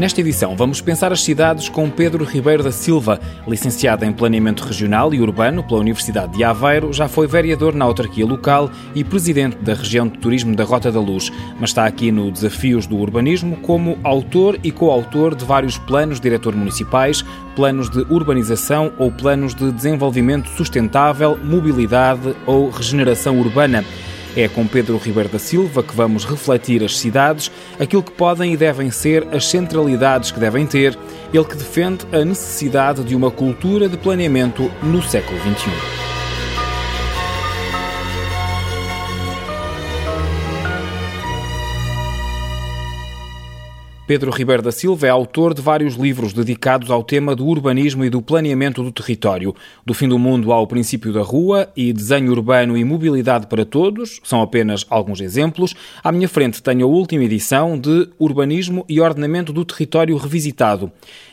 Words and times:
Nesta 0.00 0.22
edição, 0.22 0.56
vamos 0.56 0.80
pensar 0.80 1.12
as 1.12 1.22
cidades 1.22 1.68
com 1.68 1.90
Pedro 1.90 2.24
Ribeiro 2.24 2.62
da 2.62 2.72
Silva, 2.72 3.20
licenciado 3.46 4.02
em 4.02 4.10
Planeamento 4.10 4.64
Regional 4.64 5.12
e 5.12 5.20
Urbano 5.20 5.62
pela 5.62 5.78
Universidade 5.78 6.38
de 6.38 6.42
Aveiro, 6.42 6.90
já 6.90 7.06
foi 7.06 7.26
vereador 7.26 7.74
na 7.74 7.84
autarquia 7.84 8.24
local 8.24 8.70
e 8.94 9.04
presidente 9.04 9.56
da 9.56 9.74
região 9.74 10.08
de 10.08 10.16
turismo 10.16 10.56
da 10.56 10.64
Rota 10.64 10.90
da 10.90 10.98
Luz, 10.98 11.30
mas 11.60 11.68
está 11.68 11.84
aqui 11.84 12.10
no 12.10 12.30
Desafios 12.30 12.86
do 12.86 12.96
Urbanismo 12.96 13.58
como 13.58 13.98
autor 14.02 14.58
e 14.64 14.72
coautor 14.72 15.34
de 15.34 15.44
vários 15.44 15.76
planos 15.76 16.18
diretor 16.18 16.56
municipais, 16.56 17.22
planos 17.54 17.90
de 17.90 18.00
urbanização 18.10 18.94
ou 18.96 19.12
planos 19.12 19.54
de 19.54 19.70
desenvolvimento 19.70 20.48
sustentável, 20.48 21.38
mobilidade 21.44 22.34
ou 22.46 22.70
regeneração 22.70 23.38
urbana. 23.38 23.84
É 24.36 24.48
com 24.48 24.66
Pedro 24.66 24.96
Ribeiro 24.96 25.28
da 25.28 25.38
Silva 25.38 25.82
que 25.82 25.94
vamos 25.94 26.24
refletir 26.24 26.84
as 26.84 26.98
cidades, 26.98 27.50
aquilo 27.78 28.02
que 28.02 28.12
podem 28.12 28.52
e 28.52 28.56
devem 28.56 28.90
ser 28.90 29.26
as 29.32 29.46
centralidades 29.46 30.30
que 30.30 30.38
devem 30.38 30.66
ter, 30.66 30.96
ele 31.32 31.44
que 31.44 31.56
defende 31.56 32.06
a 32.12 32.24
necessidade 32.24 33.02
de 33.02 33.16
uma 33.16 33.30
cultura 33.30 33.88
de 33.88 33.96
planeamento 33.96 34.70
no 34.82 35.02
século 35.02 35.38
XXI. 35.40 36.09
Pedro 44.10 44.32
Ribeiro 44.32 44.60
da 44.60 44.72
Silva 44.72 45.06
é 45.06 45.08
autor 45.08 45.54
de 45.54 45.62
vários 45.62 45.94
livros 45.94 46.32
dedicados 46.32 46.90
ao 46.90 47.04
tema 47.04 47.36
do 47.36 47.46
urbanismo 47.46 48.04
e 48.04 48.10
do 48.10 48.20
planeamento 48.20 48.82
do 48.82 48.90
território. 48.90 49.54
Do 49.86 49.94
fim 49.94 50.08
do 50.08 50.18
mundo 50.18 50.50
ao 50.50 50.66
princípio 50.66 51.12
da 51.12 51.22
rua 51.22 51.70
e 51.76 51.92
desenho 51.92 52.32
urbano 52.32 52.76
e 52.76 52.82
mobilidade 52.82 53.46
para 53.46 53.64
todos 53.64 54.20
são 54.24 54.42
apenas 54.42 54.84
alguns 54.90 55.20
exemplos. 55.20 55.76
À 56.02 56.10
minha 56.10 56.28
frente 56.28 56.60
tenho 56.60 56.86
a 56.86 56.90
última 56.90 57.22
edição 57.22 57.78
de 57.78 58.08
Urbanismo 58.18 58.84
e 58.88 59.00
Ordenamento 59.00 59.52
do 59.52 59.64
Território 59.64 60.16
Revisitado. 60.16 60.90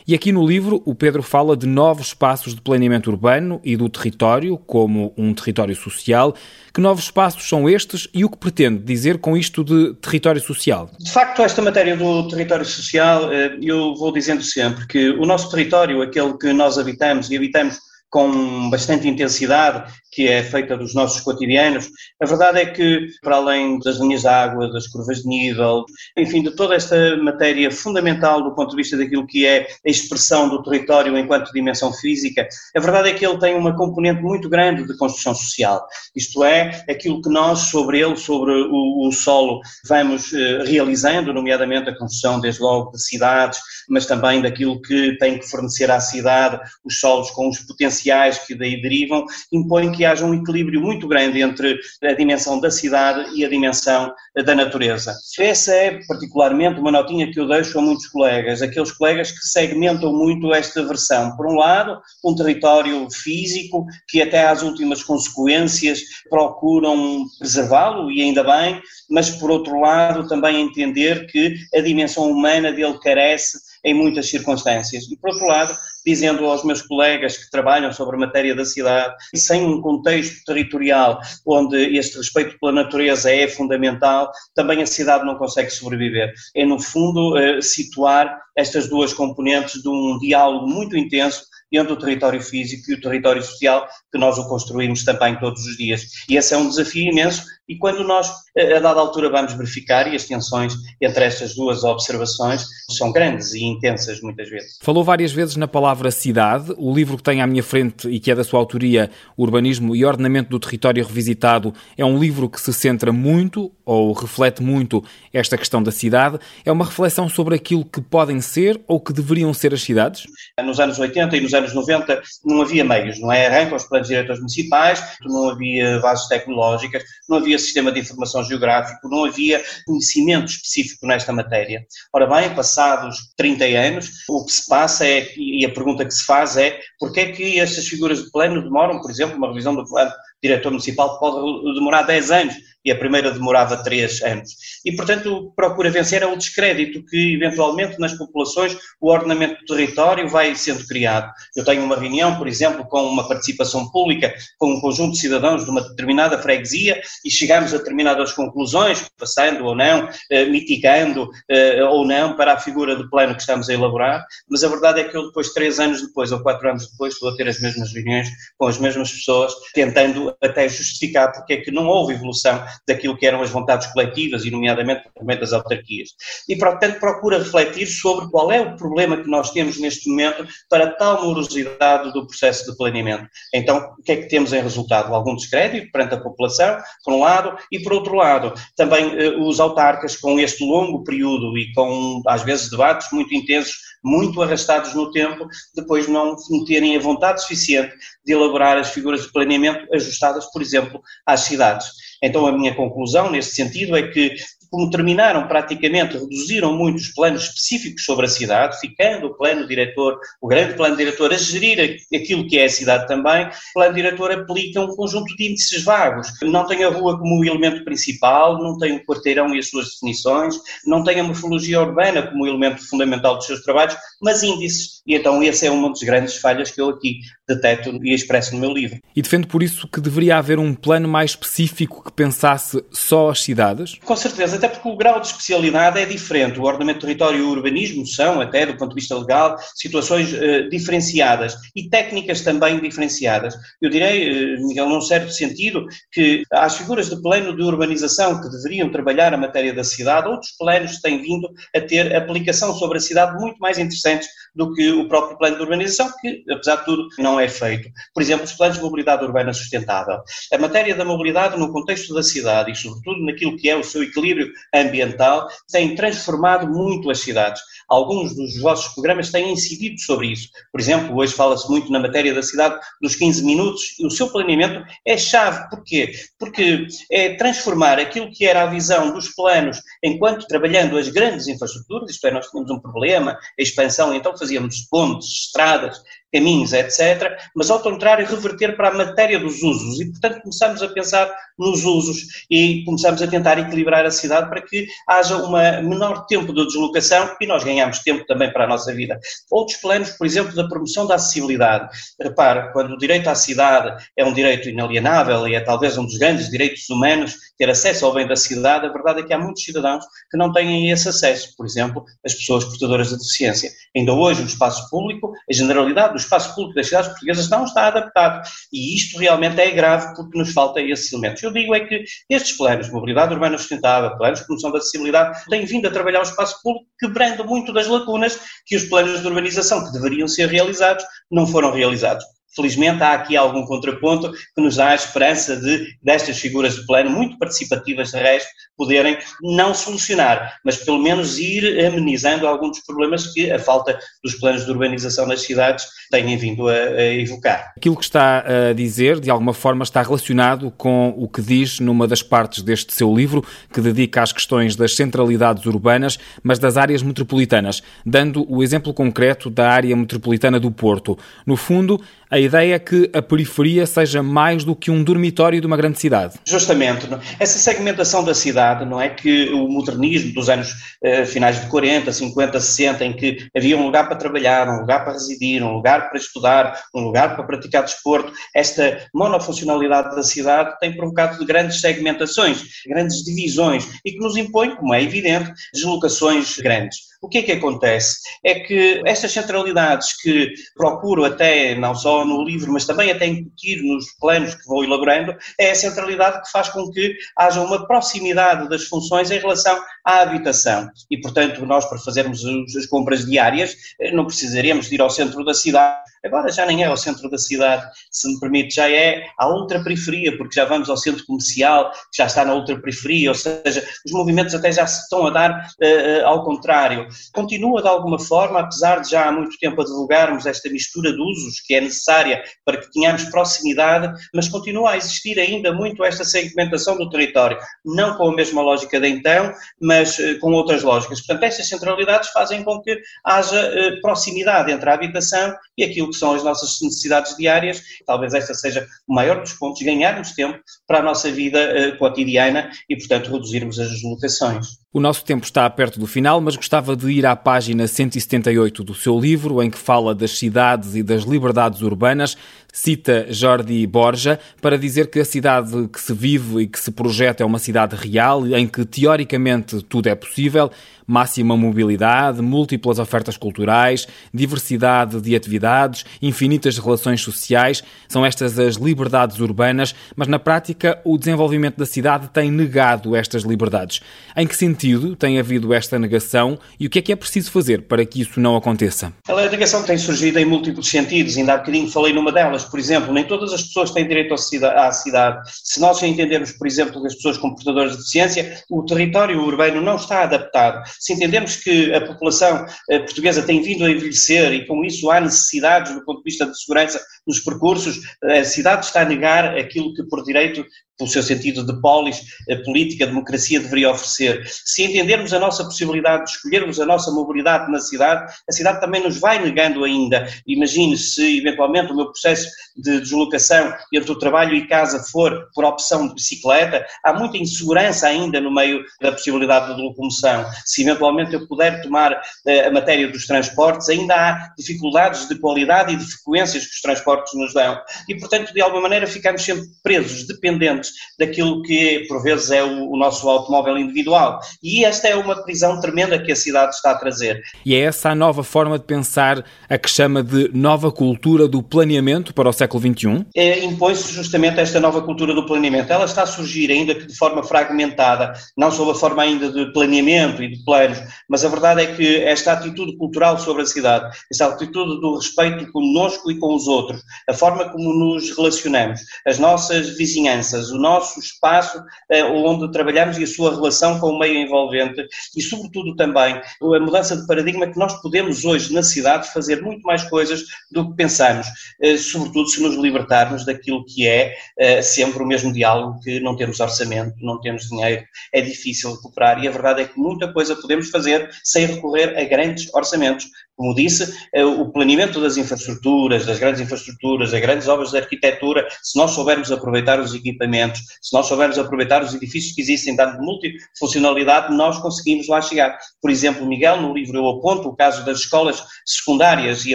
E 0.08 0.14
aqui 0.14 0.32
no 0.32 0.46
livro 0.46 0.80
o 0.86 0.94
Pedro 0.94 1.22
fala 1.22 1.54
de 1.54 1.66
novos 1.66 2.06
espaços 2.06 2.54
de 2.54 2.62
planeamento 2.62 3.10
urbano 3.10 3.60
e 3.62 3.76
do 3.76 3.90
território 3.90 4.56
como 4.56 5.12
um 5.18 5.34
território 5.34 5.76
social. 5.76 6.34
Que 6.72 6.80
novos 6.80 7.04
espaços 7.04 7.46
são 7.46 7.68
estes 7.68 8.08
e 8.14 8.24
o 8.24 8.30
que 8.30 8.38
pretende 8.38 8.78
dizer 8.78 9.18
com 9.18 9.36
isto 9.36 9.62
de 9.62 9.92
território 9.96 10.40
social? 10.40 10.88
De 10.98 11.10
facto, 11.12 11.42
esta 11.42 11.60
matéria 11.60 11.94
do 11.94 12.26
território 12.26 12.64
social, 12.64 13.30
eh, 13.30 13.58
eu 13.60 13.94
vou 13.96 14.10
dizendo 14.10 14.42
sempre 14.42 14.86
que 14.86 15.10
o 15.10 15.26
nosso 15.26 15.50
território, 15.50 16.00
aquele 16.00 16.32
que 16.38 16.54
nós 16.54 16.78
habitamos 16.78 17.30
e 17.30 17.36
habitamos 17.36 17.76
com 18.10 18.70
bastante 18.70 19.06
intensidade, 19.06 19.92
que 20.10 20.26
é 20.26 20.42
feita 20.42 20.76
dos 20.76 20.94
nossos 20.94 21.20
cotidianos. 21.20 21.88
A 22.20 22.26
verdade 22.26 22.60
é 22.60 22.66
que, 22.66 23.06
para 23.22 23.36
além 23.36 23.78
das 23.80 23.98
linhas 23.98 24.22
de 24.22 24.28
água, 24.28 24.72
das 24.72 24.86
curvas 24.86 25.18
de 25.22 25.28
nível, 25.28 25.84
enfim, 26.16 26.42
de 26.42 26.50
toda 26.50 26.74
esta 26.74 27.16
matéria 27.18 27.70
fundamental 27.70 28.42
do 28.42 28.54
ponto 28.54 28.70
de 28.70 28.76
vista 28.76 28.96
daquilo 28.96 29.26
que 29.26 29.46
é 29.46 29.66
a 29.86 29.90
expressão 29.90 30.48
do 30.48 30.62
território 30.62 31.16
enquanto 31.18 31.52
dimensão 31.52 31.92
física, 31.92 32.48
a 32.74 32.80
verdade 32.80 33.10
é 33.10 33.14
que 33.14 33.26
ele 33.26 33.38
tem 33.38 33.54
uma 33.54 33.76
componente 33.76 34.22
muito 34.22 34.48
grande 34.48 34.86
de 34.86 34.96
construção 34.96 35.34
social. 35.34 35.86
Isto 36.16 36.44
é, 36.44 36.84
aquilo 36.88 37.20
que 37.20 37.28
nós 37.28 37.60
sobre 37.60 38.00
ele, 38.00 38.16
sobre 38.16 38.52
o, 38.52 39.06
o 39.06 39.12
solo, 39.12 39.60
vamos 39.86 40.32
eh, 40.32 40.64
realizando, 40.64 41.32
nomeadamente 41.32 41.90
a 41.90 41.96
construção, 41.96 42.40
desde 42.40 42.62
logo, 42.62 42.92
de 42.92 43.02
cidades, 43.02 43.60
mas 43.88 44.06
também 44.06 44.40
daquilo 44.40 44.80
que 44.80 45.16
tem 45.18 45.38
que 45.38 45.48
fornecer 45.48 45.90
à 45.90 46.00
cidade 46.00 46.60
os 46.84 46.98
solos 46.98 47.30
com 47.30 47.48
os 47.48 47.58
potenciais 47.58 47.97
que 48.46 48.54
daí 48.54 48.80
derivam, 48.80 49.24
impõem 49.52 49.92
que 49.92 50.04
haja 50.04 50.24
um 50.24 50.34
equilíbrio 50.34 50.80
muito 50.80 51.06
grande 51.06 51.40
entre 51.40 51.78
a 52.02 52.12
dimensão 52.12 52.60
da 52.60 52.70
cidade 52.70 53.30
e 53.34 53.44
a 53.44 53.48
dimensão 53.48 54.12
da 54.44 54.54
natureza. 54.54 55.14
Essa 55.38 55.72
é 55.74 56.00
particularmente 56.06 56.80
uma 56.80 56.92
notinha 56.92 57.30
que 57.30 57.38
eu 57.40 57.48
deixo 57.48 57.78
a 57.78 57.82
muitos 57.82 58.06
colegas, 58.08 58.62
aqueles 58.62 58.92
colegas 58.92 59.30
que 59.30 59.46
segmentam 59.46 60.12
muito 60.12 60.52
esta 60.54 60.84
versão. 60.84 61.36
Por 61.36 61.46
um 61.46 61.54
lado, 61.54 62.00
um 62.24 62.34
território 62.34 63.08
físico 63.10 63.86
que 64.08 64.22
até 64.22 64.46
às 64.46 64.62
últimas 64.62 65.02
consequências 65.02 66.00
procuram 66.28 67.24
preservá-lo, 67.38 68.10
e 68.10 68.22
ainda 68.22 68.44
bem, 68.44 68.80
mas 69.10 69.30
por 69.30 69.50
outro 69.50 69.80
lado 69.80 70.28
também 70.28 70.60
entender 70.60 71.26
que 71.26 71.54
a 71.74 71.80
dimensão 71.80 72.30
humana 72.30 72.72
dele 72.72 72.98
carece 73.02 73.58
em 73.84 73.94
muitas 73.94 74.28
circunstâncias. 74.28 75.04
E 75.10 75.16
por 75.16 75.30
outro 75.30 75.46
lado, 75.46 75.76
dizendo 76.04 76.44
aos 76.46 76.64
meus 76.64 76.82
colegas 76.82 77.36
que 77.36 77.50
trabalham 77.50 77.92
sobre 77.92 78.16
a 78.16 78.20
matéria 78.20 78.54
da 78.54 78.64
cidade, 78.64 79.14
sem 79.34 79.62
um 79.62 79.80
contexto 79.80 80.44
territorial 80.44 81.20
onde 81.46 81.76
este 81.96 82.16
respeito 82.16 82.58
pela 82.58 82.72
natureza 82.72 83.30
é 83.30 83.46
fundamental, 83.46 84.30
também 84.54 84.82
a 84.82 84.86
cidade 84.86 85.24
não 85.24 85.36
consegue 85.36 85.70
sobreviver. 85.70 86.32
É, 86.54 86.64
no 86.64 86.80
fundo, 86.80 87.36
eh, 87.36 87.60
situar 87.60 88.38
estas 88.56 88.88
duas 88.88 89.12
componentes 89.12 89.82
de 89.82 89.88
um 89.88 90.18
diálogo 90.18 90.66
muito 90.66 90.96
intenso 90.96 91.42
entre 91.70 91.92
o 91.92 91.98
território 91.98 92.40
físico 92.40 92.90
e 92.90 92.94
o 92.94 93.00
território 93.00 93.42
social, 93.42 93.86
que 94.10 94.18
nós 94.18 94.38
o 94.38 94.48
construímos 94.48 95.04
também 95.04 95.38
todos 95.38 95.64
os 95.66 95.76
dias. 95.76 96.02
E 96.28 96.36
esse 96.36 96.54
é 96.54 96.56
um 96.56 96.68
desafio 96.68 97.10
imenso, 97.10 97.44
e 97.68 97.76
quando 97.76 98.02
nós, 98.02 98.30
a 98.56 98.80
dada 98.80 98.98
altura, 99.00 99.28
vamos 99.28 99.52
verificar, 99.52 100.10
e 100.10 100.16
as 100.16 100.24
tensões 100.24 100.74
entre 101.00 101.24
estas 101.24 101.54
duas 101.54 101.84
observações 101.84 102.64
são 102.90 103.12
grandes 103.12 103.52
e 103.52 103.64
intensas 103.64 104.20
muitas 104.22 104.48
vezes. 104.48 104.78
Falou 104.80 105.04
várias 105.04 105.32
vezes 105.32 105.56
na 105.56 105.68
palavra 105.68 106.10
cidade, 106.10 106.74
o 106.78 106.94
livro 106.94 107.16
que 107.16 107.22
tem 107.22 107.42
à 107.42 107.46
minha 107.46 107.62
frente 107.62 108.08
e 108.08 108.18
que 108.18 108.30
é 108.30 108.34
da 108.34 108.42
sua 108.42 108.58
autoria, 108.58 109.10
Urbanismo 109.36 109.94
e 109.94 110.04
Ordenamento 110.04 110.48
do 110.48 110.58
Território 110.58 111.04
Revisitado, 111.04 111.74
é 111.96 112.04
um 112.04 112.18
livro 112.18 112.48
que 112.48 112.60
se 112.60 112.72
centra 112.72 113.12
muito, 113.12 113.70
ou 113.84 114.12
reflete 114.12 114.62
muito, 114.62 115.04
esta 115.32 115.58
questão 115.58 115.82
da 115.82 115.90
cidade. 115.90 116.38
É 116.64 116.72
uma 116.72 116.84
reflexão 116.86 117.28
sobre 117.28 117.54
aquilo 117.54 117.84
que 117.84 118.00
podem 118.00 118.40
ser 118.40 118.80
ou 118.86 119.00
que 119.00 119.12
deveriam 119.12 119.52
ser 119.52 119.74
as 119.74 119.82
cidades? 119.82 120.24
Nos 120.62 120.80
anos 120.80 120.98
80 120.98 121.36
e 121.36 121.40
nos 121.40 121.52
anos 121.52 121.74
90 121.74 122.22
não 122.44 122.62
havia 122.62 122.84
meios, 122.84 123.20
não 123.20 123.30
é? 123.30 123.46
Arranca 123.46 123.76
os 123.76 123.84
planos 123.84 124.08
diretores 124.08 124.40
municipais, 124.40 125.02
não 125.22 125.50
havia 125.50 125.98
bases 126.00 126.26
tecnológicas, 126.28 127.02
não 127.28 127.38
havia 127.38 127.57
sistema 127.58 127.92
de 127.92 128.00
informação 128.00 128.44
geográfico, 128.44 129.08
não 129.08 129.24
havia 129.24 129.62
conhecimento 129.86 130.50
específico 130.50 131.06
nesta 131.06 131.32
matéria. 131.32 131.86
Ora 132.12 132.26
bem, 132.26 132.54
passados 132.54 133.32
30 133.36 133.64
anos, 133.64 134.10
o 134.28 134.44
que 134.44 134.52
se 134.52 134.66
passa 134.68 135.06
é, 135.06 135.32
e 135.36 135.64
a 135.64 135.72
pergunta 135.72 136.04
que 136.04 136.12
se 136.12 136.24
faz 136.24 136.56
é, 136.56 136.78
porquê 136.98 137.20
é 137.20 137.32
que 137.32 137.60
estas 137.60 137.86
figuras 137.86 138.22
de 138.24 138.30
plano 138.30 138.62
demoram, 138.62 139.00
por 139.00 139.10
exemplo, 139.10 139.36
uma 139.36 139.48
revisão 139.48 139.74
do 139.74 139.86
plano 139.86 140.12
diretor 140.42 140.70
municipal 140.70 141.18
pode 141.18 141.74
demorar 141.74 142.02
10 142.02 142.30
anos 142.30 142.54
e 142.84 142.90
a 142.90 142.96
primeira 142.96 143.30
demorava 143.30 143.82
três 143.82 144.22
anos. 144.22 144.56
E, 144.84 144.92
portanto, 144.92 145.52
procura 145.54 145.90
vencer 145.90 146.22
é 146.22 146.26
o 146.26 146.36
descrédito 146.36 147.04
que, 147.04 147.34
eventualmente, 147.34 147.98
nas 147.98 148.14
populações, 148.14 148.76
o 149.00 149.10
ordenamento 149.10 149.60
do 149.60 149.66
território 149.66 150.28
vai 150.28 150.54
sendo 150.54 150.86
criado. 150.86 151.30
Eu 151.56 151.64
tenho 151.64 151.84
uma 151.84 151.96
reunião, 151.96 152.36
por 152.36 152.48
exemplo, 152.48 152.86
com 152.86 153.02
uma 153.02 153.26
participação 153.28 153.90
pública, 153.90 154.32
com 154.58 154.72
um 154.72 154.80
conjunto 154.80 155.12
de 155.12 155.20
cidadãos 155.20 155.64
de 155.64 155.70
uma 155.70 155.86
determinada 155.86 156.38
freguesia 156.38 157.00
e 157.24 157.30
chegamos 157.30 157.74
a 157.74 157.78
determinadas 157.78 158.32
conclusões, 158.32 159.04
passando 159.18 159.64
ou 159.64 159.74
não, 159.74 160.08
eh, 160.30 160.44
mitigando 160.46 161.28
eh, 161.50 161.84
ou 161.84 162.06
não 162.06 162.36
para 162.36 162.54
a 162.54 162.58
figura 162.58 162.96
de 162.96 163.08
plano 163.10 163.34
que 163.34 163.40
estamos 163.40 163.68
a 163.68 163.74
elaborar, 163.74 164.24
mas 164.48 164.64
a 164.64 164.68
verdade 164.68 165.00
é 165.00 165.04
que 165.04 165.16
eu 165.16 165.26
depois, 165.26 165.52
três 165.52 165.78
anos 165.78 166.00
depois 166.00 166.32
ou 166.32 166.40
quatro 166.40 166.68
anos 166.68 166.90
depois, 166.90 167.14
estou 167.14 167.30
a 167.30 167.36
ter 167.36 167.48
as 167.48 167.60
mesmas 167.60 167.92
reuniões 167.92 168.28
com 168.56 168.66
as 168.66 168.78
mesmas 168.78 169.12
pessoas, 169.12 169.52
tentando 169.74 170.27
até 170.42 170.68
justificar 170.68 171.32
porque 171.32 171.54
é 171.54 171.56
que 171.58 171.70
não 171.70 171.86
houve 171.86 172.14
evolução 172.14 172.64
daquilo 172.86 173.16
que 173.16 173.26
eram 173.26 173.42
as 173.42 173.50
vontades 173.50 173.86
coletivas, 173.92 174.44
e 174.44 174.50
nomeadamente 174.50 175.02
das 175.40 175.52
autarquias. 175.52 176.10
E, 176.48 176.56
portanto, 176.56 176.98
procura 176.98 177.38
refletir 177.38 177.86
sobre 177.86 178.28
qual 178.30 178.50
é 178.50 178.60
o 178.60 178.76
problema 178.76 179.16
que 179.16 179.28
nós 179.28 179.50
temos 179.50 179.78
neste 179.78 180.08
momento 180.08 180.46
para 180.68 180.92
tal 180.92 181.24
morosidade 181.24 182.12
do 182.12 182.26
processo 182.26 182.70
de 182.70 182.76
planeamento. 182.76 183.28
Então, 183.54 183.94
o 183.98 184.02
que 184.02 184.12
é 184.12 184.16
que 184.16 184.28
temos 184.28 184.52
em 184.52 184.62
resultado? 184.62 185.14
Algum 185.14 185.36
descrédito 185.36 185.90
perante 185.92 186.14
a 186.14 186.20
população, 186.20 186.78
por 187.04 187.14
um 187.14 187.20
lado, 187.20 187.56
e 187.70 187.80
por 187.80 187.92
outro 187.92 188.14
lado, 188.14 188.54
também 188.76 189.18
eh, 189.18 189.36
os 189.38 189.60
autarcas 189.60 190.16
com 190.16 190.38
este 190.38 190.64
longo 190.64 191.04
período 191.04 191.56
e 191.58 191.72
com, 191.72 192.22
às 192.26 192.42
vezes, 192.42 192.70
debates 192.70 193.08
muito 193.12 193.34
intensos, 193.34 193.88
muito 194.02 194.40
arrastados 194.42 194.94
no 194.94 195.10
tempo, 195.10 195.46
depois 195.74 196.08
não 196.08 196.36
terem 196.66 196.96
a 196.96 197.00
vontade 197.00 197.42
suficiente 197.42 197.94
de 198.24 198.32
elaborar 198.32 198.76
as 198.76 198.90
figuras 198.90 199.22
de 199.22 199.32
planeamento 199.32 199.86
ajustadas, 199.92 200.17
por 200.52 200.62
exemplo, 200.62 201.02
às 201.26 201.40
cidades. 201.40 201.86
Então, 202.22 202.46
a 202.46 202.52
minha 202.52 202.74
conclusão 202.74 203.30
nesse 203.30 203.54
sentido 203.54 203.96
é 203.96 204.08
que 204.08 204.34
como 204.70 204.90
terminaram 204.90 205.46
praticamente, 205.46 206.18
reduziram 206.18 206.76
muito 206.76 206.96
os 206.96 207.08
planos 207.08 207.44
específicos 207.44 208.04
sobre 208.04 208.26
a 208.26 208.28
cidade, 208.28 208.78
ficando 208.80 209.28
o 209.28 209.34
plano 209.34 209.66
diretor, 209.66 210.18
o 210.40 210.48
grande 210.48 210.74
plano 210.74 210.96
diretor, 210.96 211.32
a 211.32 211.36
gerir 211.36 211.98
aquilo 212.14 212.46
que 212.46 212.58
é 212.58 212.64
a 212.64 212.68
cidade 212.68 213.06
também, 213.06 213.46
o 213.46 213.50
plano 213.74 213.94
diretor 213.94 214.30
aplica 214.30 214.80
um 214.80 214.94
conjunto 214.94 215.34
de 215.36 215.50
índices 215.50 215.82
vagos. 215.84 216.28
Não 216.42 216.66
tem 216.66 216.84
a 216.84 216.88
rua 216.88 217.18
como 217.18 217.44
elemento 217.44 217.84
principal, 217.84 218.58
não 218.62 218.78
tem 218.78 218.96
o 218.96 219.04
quarteirão 219.04 219.54
e 219.54 219.58
as 219.58 219.68
suas 219.68 219.90
definições, 219.90 220.56
não 220.84 221.02
tem 221.02 221.20
a 221.20 221.24
morfologia 221.24 221.80
urbana 221.80 222.22
como 222.22 222.46
elemento 222.46 222.86
fundamental 222.88 223.36
dos 223.36 223.46
seus 223.46 223.62
trabalhos, 223.62 223.96
mas 224.20 224.42
índices. 224.42 224.97
E 225.08 225.14
então 225.14 225.42
esse 225.42 225.66
é 225.66 225.70
uma 225.70 225.88
das 225.88 226.02
grandes 226.02 226.36
falhas 226.36 226.70
que 226.70 226.80
eu 226.80 226.90
aqui 226.90 227.20
deteto 227.48 227.98
e 228.02 228.14
expresso 228.14 228.54
no 228.54 228.60
meu 228.60 228.72
livro. 228.72 228.98
E 229.16 229.22
defende 229.22 229.46
por 229.46 229.62
isso 229.62 229.88
que 229.88 230.02
deveria 230.02 230.36
haver 230.36 230.58
um 230.58 230.74
plano 230.74 231.08
mais 231.08 231.30
específico 231.30 232.04
que 232.04 232.12
pensasse 232.12 232.84
só 232.90 233.30
as 233.30 233.42
cidades? 233.42 233.96
Com 234.04 234.14
certeza, 234.14 234.56
até 234.56 234.68
porque 234.68 234.86
o 234.86 234.96
grau 234.96 235.18
de 235.18 235.28
especialidade 235.28 235.98
é 235.98 236.04
diferente. 236.04 236.60
O 236.60 236.64
ordenamento 236.64 236.98
do 236.98 237.02
território 237.06 237.38
e 237.38 237.42
o 237.42 237.48
urbanismo 237.48 238.06
são, 238.06 238.38
até 238.40 238.66
do 238.66 238.76
ponto 238.76 238.90
de 238.90 238.96
vista 238.96 239.18
legal, 239.18 239.56
situações 239.74 240.30
uh, 240.32 240.68
diferenciadas 240.68 241.56
e 241.74 241.88
técnicas 241.88 242.42
também 242.42 242.78
diferenciadas. 242.78 243.54
Eu 243.80 243.88
direi, 243.88 244.56
uh, 244.56 244.68
Miguel, 244.68 244.90
num 244.90 245.00
certo 245.00 245.32
sentido, 245.32 245.86
que 246.12 246.42
as 246.52 246.76
figuras 246.76 247.08
de 247.08 247.20
plano 247.22 247.56
de 247.56 247.62
urbanização 247.62 248.40
que 248.42 248.50
deveriam 248.50 248.90
trabalhar 248.90 249.32
a 249.32 249.38
matéria 249.38 249.72
da 249.72 249.84
cidade, 249.84 250.28
outros 250.28 250.52
planos 250.58 251.00
têm 251.00 251.22
vindo 251.22 251.48
a 251.74 251.80
ter 251.80 252.14
aplicação 252.14 252.74
sobre 252.74 252.98
a 252.98 253.00
cidade 253.00 253.40
muito 253.40 253.58
mais 253.58 253.78
interessantes 253.78 254.28
do 254.54 254.74
que 254.74 254.97
o 255.00 255.08
próprio 255.08 255.38
plano 255.38 255.56
de 255.56 255.62
urbanização, 255.62 256.12
que, 256.20 256.44
apesar 256.50 256.76
de 256.76 256.84
tudo, 256.84 257.08
não 257.18 257.38
é 257.38 257.48
feito. 257.48 257.88
Por 258.14 258.22
exemplo, 258.22 258.44
os 258.44 258.52
planos 258.52 258.76
de 258.76 258.82
mobilidade 258.82 259.24
urbana 259.24 259.52
sustentável. 259.52 260.20
A 260.52 260.58
matéria 260.58 260.94
da 260.94 261.04
mobilidade 261.04 261.58
no 261.58 261.72
contexto 261.72 262.14
da 262.14 262.22
cidade 262.22 262.72
e, 262.72 262.74
sobretudo, 262.74 263.24
naquilo 263.24 263.56
que 263.56 263.68
é 263.68 263.76
o 263.76 263.84
seu 263.84 264.02
equilíbrio 264.02 264.50
ambiental, 264.74 265.48
tem 265.70 265.94
transformado 265.94 266.68
muito 266.68 267.10
as 267.10 267.20
cidades. 267.20 267.60
Alguns 267.88 268.34
dos 268.34 268.60
vossos 268.60 268.92
programas 268.92 269.30
têm 269.30 269.52
incidido 269.52 269.98
sobre 270.00 270.28
isso. 270.28 270.48
Por 270.70 270.80
exemplo, 270.80 271.16
hoje 271.16 271.32
fala-se 271.32 271.68
muito 271.70 271.90
na 271.90 271.98
matéria 271.98 272.34
da 272.34 272.42
cidade 272.42 272.78
dos 273.00 273.14
15 273.16 273.44
minutos 273.44 273.98
e 273.98 274.06
o 274.06 274.10
seu 274.10 274.28
planeamento 274.28 274.84
é 275.06 275.16
chave. 275.16 275.68
Porquê? 275.70 276.12
Porque 276.38 276.86
é 277.10 277.34
transformar 277.36 277.98
aquilo 277.98 278.30
que 278.30 278.44
era 278.44 278.62
a 278.62 278.66
visão 278.66 279.12
dos 279.12 279.28
planos 279.34 279.80
enquanto 280.02 280.46
trabalhando 280.46 280.98
as 280.98 281.08
grandes 281.08 281.48
infraestruturas, 281.48 282.10
isto 282.10 282.26
é, 282.26 282.30
nós 282.30 282.48
tínhamos 282.48 282.70
um 282.70 282.80
problema, 282.80 283.32
a 283.32 283.62
expansão, 283.62 284.14
então 284.14 284.36
fazíamos 284.36 284.87
pontes, 284.90 285.46
estradas, 285.46 286.02
caminhos, 286.32 286.72
etc., 286.72 287.38
mas 287.54 287.70
ao 287.70 287.80
contrário, 287.80 288.26
reverter 288.26 288.76
para 288.76 288.88
a 288.88 288.94
matéria 288.94 289.38
dos 289.38 289.62
usos 289.62 290.00
e, 290.00 290.10
portanto, 290.10 290.42
começamos 290.42 290.82
a 290.82 290.88
pensar 290.88 291.32
nos 291.58 291.84
usos 291.84 292.46
e 292.50 292.84
começamos 292.84 293.20
a 293.22 293.26
tentar 293.26 293.58
equilibrar 293.58 294.04
a 294.04 294.10
cidade 294.10 294.48
para 294.48 294.62
que 294.62 294.86
haja 295.08 295.36
um 295.36 295.50
menor 295.88 296.26
tempo 296.26 296.52
de 296.52 296.64
deslocação 296.66 297.34
e 297.40 297.46
nós 297.46 297.64
ganhamos 297.64 297.98
tempo 298.00 298.24
também 298.26 298.52
para 298.52 298.64
a 298.64 298.68
nossa 298.68 298.94
vida. 298.94 299.18
Outros 299.50 299.78
planos, 299.78 300.10
por 300.10 300.26
exemplo, 300.26 300.54
da 300.54 300.68
promoção 300.68 301.06
da 301.06 301.16
acessibilidade. 301.16 301.88
Repare, 302.20 302.72
quando 302.72 302.92
o 302.92 302.98
direito 302.98 303.28
à 303.28 303.34
cidade 303.34 304.04
é 304.16 304.24
um 304.24 304.32
direito 304.32 304.68
inalienável 304.68 305.48
e 305.48 305.54
é 305.54 305.60
talvez 305.60 305.98
um 305.98 306.04
dos 306.04 306.16
grandes 306.18 306.48
direitos 306.50 306.88
humanos, 306.88 307.34
ter 307.56 307.68
acesso 307.68 308.06
ao 308.06 308.14
bem 308.14 308.26
da 308.26 308.36
cidade, 308.36 308.86
a 308.86 308.92
verdade 308.92 309.20
é 309.20 309.22
que 309.24 309.32
há 309.32 309.38
muitos 309.38 309.64
cidadãos 309.64 310.04
que 310.30 310.36
não 310.36 310.52
têm 310.52 310.90
esse 310.90 311.08
acesso, 311.08 311.54
por 311.56 311.66
exemplo, 311.66 312.04
as 312.24 312.34
pessoas 312.34 312.64
portadoras 312.64 313.08
de 313.08 313.16
deficiência. 313.16 313.70
Ainda 313.96 314.12
hoje, 314.12 314.42
o 314.42 314.46
espaço 314.46 314.88
público, 314.90 315.32
a 315.50 315.52
generalidade 315.52 316.17
do 316.18 316.22
espaço 316.22 316.54
público 316.54 316.74
das 316.74 316.86
cidades 316.86 317.10
portuguesas 317.10 317.48
não 317.48 317.64
está 317.64 317.86
adaptado. 317.86 318.46
E 318.72 318.94
isto 318.94 319.18
realmente 319.18 319.60
é 319.60 319.70
grave 319.70 320.14
porque 320.14 320.36
nos 320.36 320.52
falta 320.52 320.80
esses 320.80 321.12
elementos. 321.12 321.42
Eu 321.42 321.52
digo 321.52 321.74
é 321.74 321.80
que 321.80 322.04
estes 322.28 322.56
planos 322.56 322.86
de 322.86 322.92
mobilidade 322.92 323.32
urbana 323.32 323.56
sustentável, 323.56 324.16
planos 324.16 324.40
de 324.40 324.46
promoção 324.46 324.70
da 324.70 324.78
acessibilidade, 324.78 325.44
têm 325.48 325.64
vindo 325.64 325.86
a 325.86 325.90
trabalhar 325.90 326.20
o 326.20 326.24
espaço 326.24 326.60
público 326.62 326.86
quebrando 326.98 327.44
muito 327.44 327.72
das 327.72 327.86
lacunas 327.86 328.38
que 328.66 328.76
os 328.76 328.84
planos 328.84 329.20
de 329.20 329.26
urbanização 329.26 329.84
que 329.84 329.92
deveriam 329.92 330.26
ser 330.26 330.48
realizados 330.48 331.04
não 331.30 331.46
foram 331.46 331.72
realizados. 331.72 332.24
Felizmente 332.54 333.02
há 333.02 333.12
aqui 333.12 333.36
algum 333.36 333.64
contraponto 333.64 334.32
que 334.32 334.60
nos 334.60 334.76
dá 334.76 334.88
a 334.88 334.94
esperança 334.94 335.56
de, 335.56 335.86
destas 336.02 336.38
figuras 336.38 336.76
de 336.76 336.86
plano, 336.86 337.10
muito 337.10 337.38
participativas 337.38 338.10
de 338.10 338.18
resto, 338.18 338.48
poderem 338.76 339.18
não 339.42 339.74
solucionar, 339.74 340.56
mas 340.64 340.76
pelo 340.76 340.98
menos 340.98 341.38
ir 341.38 341.84
amenizando 341.84 342.46
alguns 342.46 342.78
dos 342.78 342.86
problemas 342.86 343.32
que 343.32 343.50
a 343.50 343.58
falta 343.58 343.98
dos 344.22 344.34
planos 344.34 344.64
de 344.64 344.70
urbanização 344.70 345.26
nas 345.26 345.42
cidades 345.42 345.84
têm 346.10 346.36
vindo 346.36 346.68
a, 346.68 346.72
a 346.72 347.14
evocar. 347.14 347.72
Aquilo 347.76 347.96
que 347.96 348.04
está 348.04 348.44
a 348.70 348.72
dizer, 348.72 349.20
de 349.20 349.30
alguma 349.30 349.52
forma, 349.52 349.82
está 349.82 350.02
relacionado 350.02 350.70
com 350.76 351.14
o 351.16 351.28
que 351.28 351.42
diz 351.42 351.80
numa 351.80 352.06
das 352.06 352.22
partes 352.22 352.62
deste 352.62 352.94
seu 352.94 353.14
livro, 353.14 353.44
que 353.72 353.80
dedica 353.80 354.22
às 354.22 354.32
questões 354.32 354.76
das 354.76 354.94
centralidades 354.94 355.66
urbanas, 355.66 356.18
mas 356.42 356.58
das 356.58 356.76
áreas 356.76 357.02
metropolitanas, 357.02 357.82
dando 358.04 358.46
o 358.48 358.62
exemplo 358.62 358.94
concreto 358.94 359.50
da 359.50 359.70
área 359.70 359.94
metropolitana 359.94 360.58
do 360.58 360.70
Porto. 360.70 361.18
No 361.46 361.56
fundo, 361.56 362.00
a 362.30 362.38
ideia 362.38 362.74
é 362.74 362.78
que 362.78 363.10
a 363.14 363.22
periferia 363.22 363.86
seja 363.86 364.22
mais 364.22 364.64
do 364.64 364.76
que 364.76 364.90
um 364.90 365.02
dormitório 365.02 365.60
de 365.60 365.66
uma 365.66 365.76
grande 365.76 365.98
cidade. 365.98 366.34
Justamente. 366.46 367.08
Essa 367.38 367.58
segmentação 367.58 368.24
da 368.24 368.34
cidade, 368.34 368.84
não 368.84 369.00
é 369.00 369.08
que 369.08 369.48
o 369.50 369.68
modernismo 369.68 370.32
dos 370.34 370.48
anos 370.48 370.72
eh, 371.02 371.24
finais 371.24 371.60
de 371.60 371.66
40, 371.68 372.12
50, 372.12 372.60
60, 372.60 373.04
em 373.04 373.12
que 373.12 373.48
havia 373.56 373.76
um 373.76 373.84
lugar 373.84 374.06
para 374.06 374.16
trabalhar, 374.16 374.68
um 374.68 374.80
lugar 374.80 375.04
para 375.04 375.14
residir, 375.14 375.62
um 375.62 375.72
lugar 375.72 376.08
para 376.08 376.18
estudar, 376.18 376.80
um 376.94 377.00
lugar 377.00 377.34
para 377.34 377.44
praticar 377.44 377.82
desporto, 377.82 378.32
esta 378.54 379.06
monofuncionalidade 379.14 380.14
da 380.14 380.22
cidade 380.22 380.78
tem 380.80 380.96
provocado 380.96 381.44
grandes 381.44 381.80
segmentações, 381.80 382.62
grandes 382.86 383.24
divisões 383.24 383.88
e 384.04 384.12
que 384.12 384.18
nos 384.18 384.36
impõe, 384.36 384.74
como 384.76 384.94
é 384.94 385.02
evidente, 385.02 385.52
deslocações 385.72 386.56
grandes. 386.58 387.08
O 387.20 387.28
que 387.28 387.38
é 387.38 387.42
que 387.42 387.52
acontece? 387.52 388.16
É 388.44 388.60
que 388.60 389.02
estas 389.04 389.32
centralidades 389.32 390.16
que 390.22 390.54
procuro 390.76 391.24
até, 391.24 391.74
não 391.74 391.92
só 391.92 392.24
no 392.24 392.44
livro, 392.44 392.72
mas 392.72 392.86
também 392.86 393.10
até 393.10 393.26
incutir 393.26 393.82
nos 393.82 394.12
planos 394.20 394.54
que 394.54 394.66
vou 394.66 394.84
elaborando, 394.84 395.36
é 395.58 395.72
a 395.72 395.74
centralidade 395.74 396.42
que 396.42 396.50
faz 396.52 396.68
com 396.68 396.88
que 396.92 397.16
haja 397.36 397.60
uma 397.60 397.86
proximidade 397.88 398.68
das 398.68 398.84
funções 398.84 399.32
em 399.32 399.38
relação 399.38 399.76
à 400.04 400.22
habitação. 400.22 400.88
E, 401.10 401.20
portanto, 401.20 401.64
nós 401.66 401.84
para 401.86 401.98
fazermos 401.98 402.44
as 402.76 402.86
compras 402.86 403.24
diárias 403.24 403.76
eh, 404.00 404.12
não 404.12 404.24
precisaríamos 404.24 404.88
de 404.88 404.94
ir 404.94 405.00
ao 405.00 405.10
centro 405.10 405.44
da 405.44 405.54
cidade. 405.54 405.98
Agora 406.24 406.50
já 406.50 406.66
nem 406.66 406.82
é 406.82 406.86
ao 406.86 406.96
centro 406.96 407.30
da 407.30 407.38
cidade, 407.38 407.86
se 408.10 408.28
me 408.28 408.40
permite, 408.40 408.74
já 408.74 408.90
é 408.90 409.24
à 409.38 409.46
outra 409.46 409.82
periferia, 409.82 410.36
porque 410.36 410.54
já 410.54 410.64
vamos 410.64 410.90
ao 410.90 410.96
centro 410.96 411.24
comercial, 411.24 411.92
que 411.92 412.16
já 412.18 412.26
está 412.26 412.44
na 412.44 412.54
outra 412.54 412.76
periferia, 412.76 413.30
ou 413.30 413.34
seja, 413.34 413.86
os 414.04 414.12
movimentos 414.12 414.54
até 414.54 414.72
já 414.72 414.86
se 414.86 415.02
estão 415.02 415.26
a 415.26 415.30
dar 415.30 415.50
uh, 415.52 416.26
ao 416.26 416.44
contrário 416.44 417.06
continua 417.32 417.82
de 417.82 417.88
alguma 417.88 418.18
forma, 418.18 418.60
apesar 418.60 419.00
de 419.00 419.10
já 419.10 419.28
há 419.28 419.32
muito 419.32 419.56
tempo 419.58 419.80
advogarmos 419.80 420.46
esta 420.46 420.68
mistura 420.68 421.12
de 421.12 421.20
usos 421.20 421.60
que 421.60 421.74
é 421.74 421.80
necessária 421.80 422.42
para 422.64 422.78
que 422.78 422.90
tenhamos 422.92 423.24
proximidade, 423.24 424.12
mas 424.34 424.48
continua 424.48 424.92
a 424.92 424.96
existir 424.96 425.38
ainda 425.38 425.72
muito 425.72 426.04
esta 426.04 426.24
segmentação 426.24 426.96
do 426.96 427.08
território, 427.10 427.58
não 427.84 428.16
com 428.16 428.30
a 428.30 428.34
mesma 428.34 428.62
lógica 428.62 429.00
de 429.00 429.08
então, 429.08 429.52
mas 429.80 429.97
uh, 430.02 430.38
com 430.40 430.52
outras 430.52 430.82
lógicas. 430.82 431.20
Portanto, 431.20 431.44
estas 431.44 431.68
centralidades 431.68 432.30
fazem 432.30 432.62
com 432.62 432.80
que 432.80 433.00
haja 433.24 433.70
uh, 433.70 434.00
proximidade 434.00 434.72
entre 434.72 434.88
a 434.88 434.94
habitação 434.94 435.54
e 435.76 435.84
aquilo 435.84 436.10
que 436.10 436.16
são 436.16 436.34
as 436.34 436.44
nossas 436.44 436.78
necessidades 436.82 437.36
diárias. 437.36 437.82
Talvez 438.06 438.34
esta 438.34 438.54
seja 438.54 438.86
o 439.06 439.14
maior 439.14 439.40
dos 439.40 439.52
pontos, 439.54 439.82
ganharmos 439.82 440.32
tempo 440.32 440.58
para 440.86 440.98
a 440.98 441.02
nossa 441.02 441.30
vida 441.30 441.58
uh, 441.58 441.98
cotidiana 441.98 442.70
e, 442.88 442.96
portanto, 442.96 443.30
reduzirmos 443.30 443.78
as 443.78 443.90
deslocações. 443.90 444.66
O 444.90 445.00
nosso 445.00 445.22
tempo 445.22 445.44
está 445.44 445.68
perto 445.68 446.00
do 446.00 446.06
final, 446.06 446.40
mas 446.40 446.56
gostava 446.56 446.96
de 446.96 447.10
ir 447.10 447.26
à 447.26 447.36
página 447.36 447.86
178 447.86 448.82
do 448.82 448.94
seu 448.94 449.20
livro, 449.20 449.62
em 449.62 449.68
que 449.68 449.76
fala 449.76 450.14
das 450.14 450.38
cidades 450.38 450.94
e 450.94 451.02
das 451.02 451.24
liberdades 451.24 451.82
urbanas. 451.82 452.38
Cita 452.72 453.26
Jordi 453.28 453.86
Borja 453.86 454.38
para 454.62 454.78
dizer 454.78 455.10
que 455.10 455.20
a 455.20 455.24
cidade 455.26 455.88
que 455.88 456.00
se 456.00 456.14
vive 456.14 456.62
e 456.62 456.66
que 456.66 456.80
se 456.80 456.90
projeta 456.90 457.42
é 457.42 457.46
uma 457.46 457.58
cidade 457.58 457.96
real, 457.96 458.46
em 458.46 458.66
que 458.66 458.86
teoricamente 458.86 459.82
tudo 459.82 460.06
é 460.08 460.14
possível 460.14 460.70
máxima 461.06 461.56
mobilidade, 461.56 462.42
múltiplas 462.42 462.98
ofertas 462.98 463.38
culturais, 463.38 464.06
diversidade 464.32 465.22
de 465.22 465.34
atividades, 465.34 466.04
infinitas 466.20 466.76
relações 466.76 467.22
sociais. 467.22 467.82
São 468.06 468.24
estas 468.26 468.58
as 468.58 468.74
liberdades 468.76 469.40
urbanas, 469.40 469.94
mas 470.14 470.28
na 470.28 470.38
prática 470.38 471.00
o 471.04 471.16
desenvolvimento 471.16 471.78
da 471.78 471.86
cidade 471.86 472.28
tem 472.28 472.50
negado 472.50 473.16
estas 473.16 473.42
liberdades. 473.42 474.02
Em 474.36 474.46
que 474.46 474.54
sentido 474.54 474.77
tem 475.18 475.38
havido 475.38 475.72
esta 475.72 475.98
negação 475.98 476.58
e 476.78 476.86
o 476.86 476.90
que 476.90 476.98
é 476.98 477.02
que 477.02 477.12
é 477.12 477.16
preciso 477.16 477.50
fazer 477.50 477.82
para 477.82 478.04
que 478.04 478.20
isso 478.20 478.40
não 478.40 478.56
aconteça? 478.56 479.12
A 479.26 479.34
negação 479.48 479.82
tem 479.82 479.98
surgido 479.98 480.38
em 480.38 480.44
múltiplos 480.44 480.88
sentidos, 480.88 481.36
ainda 481.36 481.54
há 481.54 481.56
bocadinho 481.58 481.88
falei 481.88 482.12
numa 482.12 482.32
delas. 482.32 482.64
Por 482.64 482.78
exemplo, 482.78 483.12
nem 483.12 483.24
todas 483.24 483.52
as 483.52 483.62
pessoas 483.62 483.90
têm 483.90 484.06
direito 484.06 484.34
à 484.34 484.92
cidade. 484.92 485.38
Se 485.64 485.80
nós 485.80 486.02
entendermos, 486.02 486.52
por 486.52 486.66
exemplo, 486.66 487.00
que 487.00 487.06
as 487.06 487.14
pessoas 487.14 487.38
com 487.38 487.54
portadores 487.54 487.92
de 487.92 487.98
deficiência, 487.98 488.62
o 488.70 488.84
território 488.84 489.40
urbano 489.42 489.80
não 489.80 489.96
está 489.96 490.22
adaptado 490.22 490.82
se 490.98 491.12
entendemos 491.12 491.56
que 491.56 491.92
a 491.94 492.00
população 492.00 492.66
eh, 492.90 492.98
portuguesa 492.98 493.42
tem 493.42 493.62
vindo 493.62 493.84
a 493.84 493.90
envelhecer 493.90 494.52
e 494.52 494.66
com 494.66 494.84
isso 494.84 495.10
há 495.10 495.20
necessidades 495.20 495.94
do 495.94 496.04
ponto 496.04 496.18
de 496.18 496.24
vista 496.24 496.46
de 496.46 496.58
segurança 496.58 497.00
nos 497.26 497.40
percursos, 497.40 498.00
a 498.22 498.44
cidade 498.44 498.86
está 498.86 499.02
a 499.02 499.04
negar 499.04 499.56
aquilo 499.56 499.94
que 499.94 500.02
por 500.04 500.24
direito 500.24 500.64
pelo 500.98 501.10
seu 501.10 501.22
sentido 501.22 501.64
de 501.64 501.80
polis, 501.80 502.20
política, 502.64 503.06
democracia 503.06 503.60
deveria 503.60 503.90
oferecer. 503.90 504.44
Se 504.68 504.84
entendermos 504.84 505.32
a 505.32 505.38
nossa 505.38 505.64
possibilidade 505.64 506.24
de 506.24 506.30
escolhermos 506.32 506.78
a 506.78 506.84
nossa 506.84 507.10
mobilidade 507.10 507.72
na 507.72 507.80
cidade, 507.80 508.30
a 508.46 508.52
cidade 508.52 508.80
também 508.80 509.02
nos 509.02 509.18
vai 509.18 509.42
negando 509.42 509.82
ainda. 509.82 510.28
Imagine 510.46 510.94
se 510.94 511.38
eventualmente 511.38 511.90
o 511.90 511.96
meu 511.96 512.04
processo 512.10 512.46
de 512.76 513.00
deslocação 513.00 513.72
entre 513.94 514.12
o 514.12 514.18
trabalho 514.18 514.54
e 514.54 514.66
casa 514.66 515.02
for 515.10 515.48
por 515.54 515.64
opção 515.64 516.06
de 516.06 516.14
bicicleta, 516.14 516.84
há 517.02 517.14
muita 517.14 517.38
insegurança 517.38 518.06
ainda 518.08 518.42
no 518.42 518.54
meio 518.54 518.84
da 519.00 519.10
possibilidade 519.10 519.74
de 519.74 519.80
locomoção. 519.80 520.44
Se 520.66 520.82
eventualmente 520.82 521.32
eu 521.32 521.48
puder 521.48 521.80
tomar 521.80 522.20
eh, 522.46 522.66
a 522.66 522.70
matéria 522.70 523.08
dos 523.08 523.26
transportes, 523.26 523.88
ainda 523.88 524.14
há 524.14 524.54
dificuldades 524.58 525.26
de 525.26 525.38
qualidade 525.38 525.94
e 525.94 525.96
de 525.96 526.04
frequências 526.04 526.66
que 526.66 526.74
os 526.74 526.80
transportes 526.82 527.32
nos 527.34 527.54
dão. 527.54 527.80
E, 528.06 528.14
portanto, 528.16 528.52
de 528.52 528.60
alguma 528.60 528.82
maneira 528.82 529.06
ficamos 529.06 529.42
sempre 529.42 529.64
presos, 529.82 530.26
dependentes 530.26 530.92
daquilo 531.18 531.62
que, 531.62 532.04
por 532.06 532.22
vezes, 532.22 532.50
é 532.50 532.62
o, 532.62 532.90
o 532.90 532.98
nosso 532.98 533.26
automóvel 533.30 533.78
individual. 533.78 534.38
E 534.62 534.84
esta 534.84 535.06
é 535.06 535.14
uma 535.14 535.36
prisão 535.42 535.80
tremenda 535.80 536.18
que 536.18 536.32
a 536.32 536.36
cidade 536.36 536.74
está 536.74 536.90
a 536.90 536.94
trazer. 536.96 537.42
E 537.64 537.74
é 537.74 537.80
essa 537.80 538.10
a 538.10 538.14
nova 538.14 538.42
forma 538.42 538.78
de 538.78 538.84
pensar 538.84 539.44
a 539.68 539.78
que 539.78 539.88
chama 539.88 540.22
de 540.22 540.50
nova 540.52 540.90
cultura 540.90 541.46
do 541.46 541.62
planeamento 541.62 542.34
para 542.34 542.48
o 542.48 542.52
século 542.52 542.82
XXI? 542.82 543.24
É, 543.36 543.64
Impõe-se 543.64 544.12
justamente 544.12 544.58
esta 544.58 544.80
nova 544.80 545.00
cultura 545.02 545.32
do 545.32 545.46
planeamento. 545.46 545.92
Ela 545.92 546.06
está 546.06 546.22
a 546.22 546.26
surgir 546.26 546.70
ainda 546.70 546.94
que 546.94 547.06
de 547.06 547.16
forma 547.16 547.42
fragmentada, 547.42 548.32
não 548.56 548.70
sob 548.70 548.90
a 548.90 548.94
forma 548.94 549.22
ainda 549.22 549.50
de 549.50 549.72
planeamento 549.72 550.42
e 550.42 550.48
de 550.48 550.64
planos, 550.64 550.98
mas 551.28 551.44
a 551.44 551.48
verdade 551.48 551.82
é 551.82 551.86
que 551.94 552.16
esta 552.24 552.52
atitude 552.52 552.96
cultural 552.96 553.38
sobre 553.38 553.62
a 553.62 553.66
cidade, 553.66 554.16
esta 554.30 554.46
atitude 554.46 555.00
do 555.00 555.16
respeito 555.16 555.70
conosco 555.70 556.30
e 556.30 556.38
com 556.38 556.54
os 556.54 556.66
outros, 556.66 557.00
a 557.28 557.32
forma 557.32 557.70
como 557.70 557.92
nos 557.94 558.36
relacionamos, 558.36 559.00
as 559.26 559.38
nossas 559.38 559.96
vizinhanças, 559.96 560.70
o 560.70 560.78
nosso 560.78 561.20
espaço 561.20 561.80
eh, 562.10 562.24
onde 562.24 562.70
trabalhamos 562.72 563.18
e 563.18 563.24
a 563.24 563.26
sua 563.26 563.54
relação 563.54 564.00
com 564.00 564.10
o 564.10 564.18
meio 564.18 564.47
envolvente 564.48 565.06
e, 565.36 565.42
sobretudo, 565.42 565.94
também 565.94 566.34
a 566.34 566.80
mudança 566.80 567.16
de 567.16 567.26
paradigma 567.26 567.66
que 567.66 567.78
nós 567.78 568.00
podemos 568.00 568.44
hoje 568.44 568.72
na 568.72 568.82
cidade 568.82 569.32
fazer 569.32 569.62
muito 569.62 569.82
mais 569.82 570.02
coisas 570.04 570.44
do 570.70 570.88
que 570.88 570.96
pensamos, 570.96 571.46
eh, 571.80 571.96
sobretudo 571.96 572.48
se 572.48 572.62
nos 572.62 572.76
libertarmos 572.76 573.44
daquilo 573.44 573.84
que 573.84 574.06
é 574.06 574.34
eh, 574.58 574.82
sempre 574.82 575.22
o 575.22 575.26
mesmo 575.26 575.52
diálogo 575.52 576.00
que 576.00 576.20
não 576.20 576.36
temos 576.36 576.60
orçamento, 576.60 577.14
não 577.20 577.40
temos 577.40 577.68
dinheiro, 577.68 578.04
é 578.32 578.40
difícil 578.40 578.94
recuperar 578.94 579.42
e 579.42 579.48
a 579.48 579.50
verdade 579.50 579.82
é 579.82 579.84
que 579.86 579.98
muita 579.98 580.32
coisa 580.32 580.56
podemos 580.56 580.90
fazer 580.90 581.28
sem 581.44 581.66
recorrer 581.66 582.16
a 582.18 582.24
grandes 582.24 582.72
orçamentos. 582.72 583.26
Como 583.58 583.74
disse, 583.74 584.16
eh, 584.32 584.44
o 584.44 584.70
planeamento 584.70 585.20
das 585.20 585.36
infraestruturas, 585.36 586.24
das 586.24 586.38
grandes 586.38 586.60
infraestruturas, 586.60 587.32
das 587.32 587.40
grandes 587.40 587.66
obras 587.66 587.90
de 587.90 587.98
arquitetura, 587.98 588.64
se 588.84 588.96
nós 588.96 589.10
soubermos 589.10 589.50
aproveitar 589.50 589.98
os 589.98 590.14
equipamentos, 590.14 590.80
se 591.02 591.12
nós 591.12 591.26
soubermos 591.26 591.58
aproveitar 591.58 592.04
os 592.04 592.14
edifícios 592.14 592.54
que 592.54 592.60
existem, 592.60 592.94
dando 592.94 593.20
multifuncionalidade, 593.20 594.54
nós 594.54 594.78
conseguimos 594.78 595.26
lá 595.26 595.42
chegar. 595.42 595.76
Por 596.00 596.08
exemplo, 596.08 596.46
Miguel, 596.46 596.80
no 596.80 596.94
livro 596.94 597.18
eu 597.18 597.28
aponto 597.28 597.68
o 597.68 597.74
caso 597.74 598.04
das 598.04 598.20
escolas 598.20 598.62
secundárias 598.86 599.66
e 599.66 599.74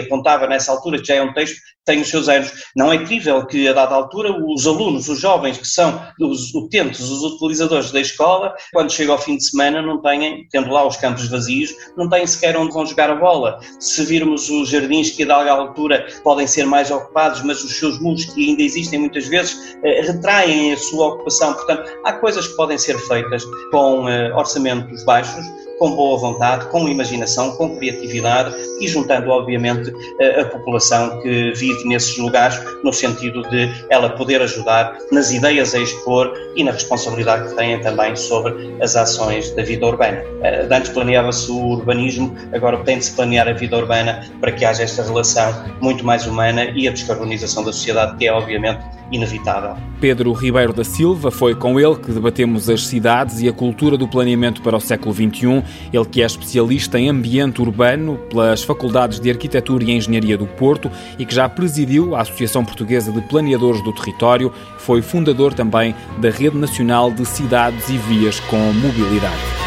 apontava 0.00 0.46
nessa 0.46 0.72
altura, 0.72 0.98
que 0.98 1.04
já 1.04 1.16
é 1.16 1.22
um 1.22 1.34
texto 1.34 1.60
tem 1.84 2.00
os 2.00 2.08
seus 2.08 2.28
anos. 2.28 2.52
Não 2.74 2.92
é 2.92 2.98
crível 3.04 3.44
que, 3.46 3.68
a 3.68 3.72
dada 3.72 3.94
altura, 3.94 4.32
os 4.32 4.66
alunos, 4.66 5.08
os 5.08 5.20
jovens 5.20 5.58
que 5.58 5.66
são 5.66 6.00
os 6.20 6.54
utentes, 6.54 7.00
os 7.00 7.22
utilizadores 7.22 7.90
da 7.90 8.00
escola, 8.00 8.54
quando 8.72 8.92
chega 8.92 9.12
ao 9.12 9.18
fim 9.18 9.36
de 9.36 9.44
semana, 9.44 9.82
não 9.82 10.00
têm, 10.00 10.46
tendo 10.50 10.70
lá 10.70 10.86
os 10.86 10.96
campos 10.96 11.28
vazios, 11.28 11.74
não 11.96 12.08
têm 12.08 12.26
sequer 12.26 12.56
onde 12.56 12.72
vão 12.72 12.86
jogar 12.86 13.10
a 13.10 13.14
bola. 13.14 13.58
Se 13.78 14.04
virmos 14.04 14.48
os 14.48 14.68
jardins 14.68 15.10
que, 15.10 15.22
a 15.24 15.26
dada 15.26 15.50
altura, 15.50 16.06
podem 16.22 16.46
ser 16.46 16.66
mais 16.66 16.90
ocupados, 16.90 17.42
mas 17.42 17.62
os 17.62 17.78
seus 17.78 18.00
muros, 18.00 18.24
que 18.24 18.50
ainda 18.50 18.62
existem 18.62 18.98
muitas 18.98 19.26
vezes, 19.28 19.76
eh, 19.82 20.02
retraem 20.02 20.72
a 20.72 20.76
sua 20.76 21.08
ocupação. 21.08 21.54
Portanto, 21.54 21.90
há 22.04 22.12
coisas 22.14 22.46
que 22.46 22.56
podem 22.56 22.78
ser 22.78 22.98
feitas 22.98 23.44
com 23.70 24.08
eh, 24.08 24.32
orçamentos 24.34 25.04
baixos, 25.04 25.44
com 25.84 25.94
boa 25.94 26.18
vontade, 26.18 26.66
com 26.70 26.88
imaginação, 26.88 27.54
com 27.56 27.76
criatividade 27.76 28.54
e 28.80 28.88
juntando, 28.88 29.28
obviamente, 29.28 29.92
a, 30.18 30.40
a 30.40 30.44
população 30.46 31.20
que 31.20 31.52
vive 31.52 31.86
nesses 31.86 32.16
lugares, 32.16 32.58
no 32.82 32.90
sentido 32.90 33.42
de 33.50 33.70
ela 33.90 34.08
poder 34.08 34.40
ajudar 34.40 34.96
nas 35.12 35.30
ideias 35.30 35.74
a 35.74 35.78
expor 35.78 36.32
e 36.56 36.64
na 36.64 36.72
responsabilidade 36.72 37.50
que 37.50 37.56
têm 37.56 37.78
também 37.82 38.16
sobre 38.16 38.74
as 38.80 38.96
ações 38.96 39.50
da 39.50 39.62
vida 39.62 39.84
urbana. 39.84 40.24
Eh, 40.42 40.66
antes 40.70 40.90
planeava-se 40.90 41.50
o 41.50 41.72
urbanismo, 41.72 42.34
agora 42.54 42.78
tem 42.84 42.96
de 42.96 43.04
se 43.04 43.12
planear 43.12 43.46
a 43.46 43.52
vida 43.52 43.76
urbana 43.76 44.26
para 44.40 44.52
que 44.52 44.64
haja 44.64 44.84
esta 44.84 45.02
relação 45.02 45.52
muito 45.82 46.02
mais 46.02 46.26
humana 46.26 46.64
e 46.74 46.88
a 46.88 46.92
descarbonização 46.92 47.62
da 47.62 47.72
sociedade, 47.74 48.16
que 48.16 48.26
é, 48.26 48.32
obviamente, 48.32 48.80
inevitável. 49.10 49.76
Pedro 50.00 50.32
Ribeiro 50.32 50.72
da 50.72 50.84
Silva, 50.84 51.30
foi 51.30 51.54
com 51.54 51.78
ele 51.78 51.96
que 51.96 52.12
debatemos 52.12 52.68
as 52.68 52.86
cidades 52.86 53.40
e 53.40 53.48
a 53.48 53.52
cultura 53.52 53.96
do 53.96 54.08
planeamento 54.08 54.62
para 54.62 54.76
o 54.76 54.80
século 54.80 55.14
XXI. 55.14 55.62
Ele 55.92 56.04
que 56.04 56.22
é 56.22 56.26
especialista 56.26 56.98
em 56.98 57.08
ambiente 57.08 57.60
urbano 57.60 58.18
pelas 58.28 58.62
Faculdades 58.62 59.20
de 59.20 59.30
Arquitetura 59.30 59.84
e 59.84 59.92
Engenharia 59.92 60.36
do 60.36 60.46
Porto 60.46 60.90
e 61.18 61.24
que 61.24 61.34
já 61.34 61.48
presidiu 61.48 62.14
a 62.14 62.20
Associação 62.20 62.64
Portuguesa 62.64 63.12
de 63.12 63.20
Planeadores 63.22 63.82
do 63.82 63.92
Território, 63.92 64.52
foi 64.78 65.00
fundador 65.02 65.54
também 65.54 65.94
da 66.18 66.30
Rede 66.30 66.56
Nacional 66.56 67.10
de 67.10 67.24
Cidades 67.24 67.88
e 67.88 67.96
Vias 67.96 68.40
com 68.40 68.72
Mobilidade. 68.72 69.63